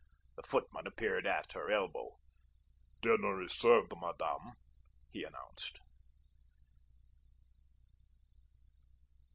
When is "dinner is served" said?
3.03-3.93